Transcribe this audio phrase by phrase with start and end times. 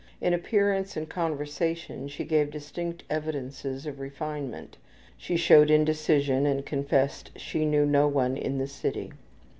[0.19, 4.77] In appearance and conversation she gave distinct evidences of refinement.
[5.15, 9.13] She showed indecision and confessed she knew no one in the city.